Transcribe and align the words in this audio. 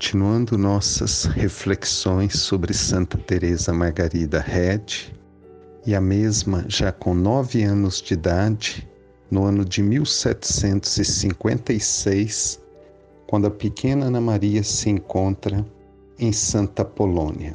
continuando 0.00 0.56
nossas 0.56 1.26
reflexões 1.26 2.38
sobre 2.38 2.72
Santa 2.72 3.18
Teresa 3.18 3.70
Margarida 3.70 4.40
Red, 4.40 5.12
e 5.84 5.94
a 5.94 6.00
mesma 6.00 6.64
já 6.68 6.90
com 6.90 7.12
nove 7.12 7.64
anos 7.64 8.00
de 8.00 8.14
idade, 8.14 8.88
no 9.30 9.44
ano 9.44 9.62
de 9.62 9.82
1756, 9.82 12.58
quando 13.26 13.46
a 13.46 13.50
pequena 13.50 14.06
Ana 14.06 14.22
Maria 14.22 14.62
se 14.62 14.88
encontra 14.88 15.66
em 16.18 16.32
Santa 16.32 16.82
Polônia. 16.82 17.54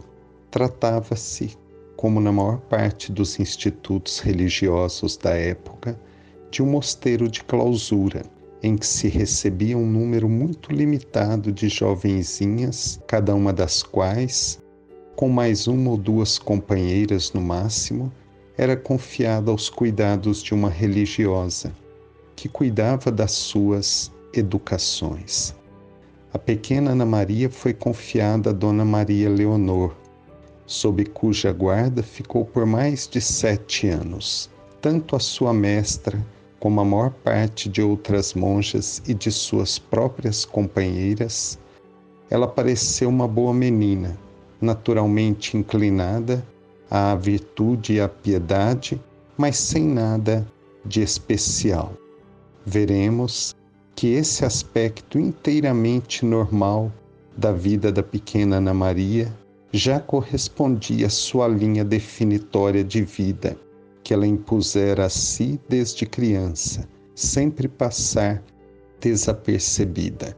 Tratava-se, 0.51 1.57
como 1.97 2.21
na 2.21 2.31
maior 2.31 2.59
parte 2.59 3.11
dos 3.11 3.39
institutos 3.39 4.19
religiosos 4.19 5.17
da 5.17 5.31
época, 5.31 5.99
de 6.51 6.61
um 6.61 6.67
mosteiro 6.67 7.27
de 7.27 7.43
clausura, 7.43 8.21
em 8.61 8.75
que 8.75 8.85
se 8.85 9.07
recebia 9.07 9.77
um 9.77 9.85
número 9.85 10.27
muito 10.27 10.71
limitado 10.71 11.51
de 11.51 11.69
jovenzinhas, 11.69 12.99
cada 13.07 13.35
uma 13.35 13.53
das 13.53 13.83
quais, 13.83 14.59
com 15.15 15.29
mais 15.29 15.67
uma 15.67 15.91
ou 15.91 15.97
duas 15.97 16.37
companheiras 16.37 17.31
no 17.33 17.41
máximo, 17.41 18.11
era 18.57 18.75
confiada 18.75 19.51
aos 19.51 19.69
cuidados 19.69 20.41
de 20.41 20.53
uma 20.53 20.69
religiosa, 20.69 21.73
que 22.35 22.49
cuidava 22.49 23.11
das 23.11 23.31
suas 23.31 24.11
educações. 24.33 25.53
A 26.33 26.39
pequena 26.39 26.91
Ana 26.91 27.05
Maria 27.05 27.49
foi 27.49 27.73
confiada 27.73 28.49
a 28.49 28.53
Dona 28.53 28.83
Maria 28.83 29.29
Leonor, 29.29 29.95
sob 30.65 31.05
cuja 31.05 31.51
guarda 31.53 32.01
ficou 32.01 32.43
por 32.43 32.65
mais 32.65 33.07
de 33.07 33.21
sete 33.21 33.87
anos. 33.87 34.49
Tanto 34.81 35.15
a 35.15 35.19
sua 35.19 35.53
mestra 35.53 36.19
como 36.59 36.81
a 36.81 36.85
maior 36.85 37.11
parte 37.11 37.69
de 37.69 37.81
outras 37.81 38.33
monjas 38.33 39.01
e 39.07 39.13
de 39.13 39.31
suas 39.31 39.77
próprias 39.77 40.45
companheiras, 40.45 41.59
ela 42.29 42.47
pareceu 42.47 43.09
uma 43.09 43.27
boa 43.27 43.53
menina, 43.53 44.17
naturalmente 44.59 45.57
inclinada 45.57 46.45
à 46.89 47.15
virtude 47.15 47.93
e 47.93 47.99
à 47.99 48.07
piedade, 48.07 49.01
mas 49.37 49.57
sem 49.57 49.83
nada 49.83 50.45
de 50.85 51.01
especial. 51.01 51.93
Veremos 52.65 53.55
que 53.95 54.07
esse 54.07 54.43
aspecto 54.43 55.19
inteiramente 55.19 56.25
normal 56.25 56.91
da 57.37 57.51
vida 57.51 57.91
da 57.91 58.01
pequena 58.01 58.57
Ana 58.57 58.73
Maria 58.73 59.31
já 59.71 59.99
correspondia 59.99 61.07
à 61.07 61.09
sua 61.09 61.47
linha 61.47 61.83
definitória 61.83 62.83
de 62.83 63.03
vida 63.03 63.57
que 64.05 64.13
ela 64.13 64.27
impusera 64.27 65.07
a 65.07 65.09
si 65.09 65.59
desde 65.67 66.05
criança, 66.05 66.87
sempre 67.15 67.67
passar 67.67 68.43
desapercebida. 69.01 70.37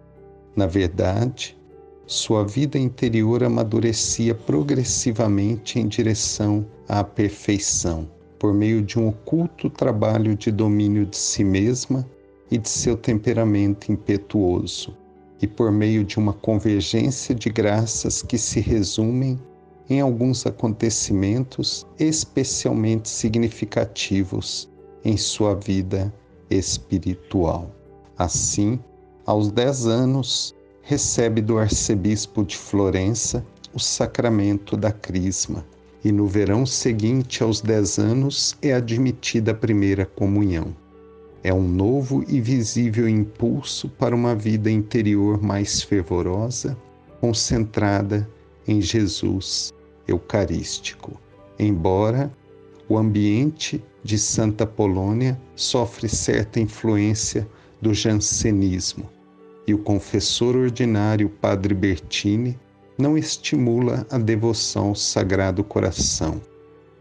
Na 0.55 0.65
verdade, 0.65 1.57
sua 2.05 2.45
vida 2.45 2.79
interior 2.79 3.43
amadurecia 3.43 4.33
progressivamente 4.33 5.79
em 5.79 5.85
direção 5.85 6.65
à 6.87 7.03
perfeição, 7.03 8.09
por 8.39 8.53
meio 8.53 8.81
de 8.81 8.97
um 8.97 9.09
oculto 9.09 9.69
trabalho 9.69 10.33
de 10.33 10.49
domínio 10.49 11.05
de 11.05 11.17
si 11.17 11.43
mesma 11.43 12.09
e 12.49 12.57
de 12.57 12.69
seu 12.69 12.95
temperamento 12.95 13.91
impetuoso, 13.91 14.95
e 15.41 15.45
por 15.45 15.73
meio 15.73 16.05
de 16.05 16.17
uma 16.17 16.31
convergência 16.31 17.35
de 17.35 17.49
graças 17.49 18.21
que 18.21 18.37
se 18.37 18.61
resumem 18.61 19.37
em 19.89 20.01
alguns 20.01 20.45
acontecimentos 20.45 21.85
especialmente 21.97 23.09
significativos 23.09 24.69
em 25.03 25.15
sua 25.15 25.55
vida 25.55 26.13
espiritual. 26.49 27.71
Assim, 28.17 28.79
aos 29.25 29.51
dez 29.51 29.85
anos, 29.85 30.53
recebe 30.81 31.41
do 31.41 31.57
arcebispo 31.57 32.43
de 32.43 32.57
Florença 32.57 33.45
o 33.73 33.79
sacramento 33.79 34.75
da 34.75 34.91
Crisma, 34.91 35.65
e 36.03 36.11
no 36.11 36.25
verão 36.25 36.65
seguinte 36.65 37.43
aos 37.43 37.61
dez 37.61 37.97
anos 37.97 38.57
é 38.61 38.73
admitida 38.73 39.51
a 39.51 39.55
primeira 39.55 40.05
comunhão. 40.05 40.75
É 41.43 41.53
um 41.53 41.67
novo 41.67 42.23
e 42.27 42.41
visível 42.41 43.07
impulso 43.07 43.87
para 43.87 44.15
uma 44.15 44.35
vida 44.35 44.69
interior 44.69 45.41
mais 45.41 45.81
fervorosa, 45.81 46.77
concentrada 47.21 48.27
em 48.67 48.81
Jesus 48.81 49.73
eucarístico. 50.07 51.19
Embora 51.59 52.31
o 52.87 52.97
ambiente 52.97 53.83
de 54.03 54.17
Santa 54.17 54.65
Polônia 54.65 55.39
sofre 55.55 56.07
certa 56.07 56.59
influência 56.59 57.47
do 57.81 57.93
jansenismo 57.93 59.09
e 59.67 59.73
o 59.73 59.77
confessor 59.77 60.55
ordinário 60.55 61.29
Padre 61.29 61.73
Bertini 61.73 62.57
não 62.97 63.17
estimula 63.17 64.07
a 64.09 64.17
devoção 64.17 64.89
ao 64.89 64.95
Sagrado 64.95 65.63
Coração, 65.63 66.41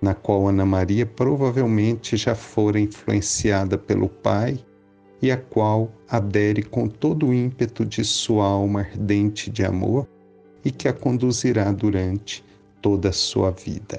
na 0.03 0.15
qual 0.15 0.49
Ana 0.49 0.67
Maria 0.67 1.07
provavelmente 1.07 2.17
já 2.17 2.35
fora 2.35 2.79
influenciada 2.79 3.79
pelo 3.79 4.09
pai 4.09 4.59
e 5.23 5.31
a 5.31 5.37
qual 5.37 5.91
adere 6.09 6.63
com 6.63 6.89
todo 6.89 7.29
o 7.29 7.35
ímpeto 7.35 7.85
de 7.85 8.05
sua 8.05 8.45
alma 8.45 8.81
ardente 8.81 9.51
de 9.51 9.65
amor 9.65 10.07
e 10.65 10.71
que 10.71 10.89
a 10.89 10.93
conduzirá 10.93 11.71
durante 11.73 12.45
toda 12.81 13.11
a 13.11 13.13
sua 13.13 13.51
vida. 13.51 13.99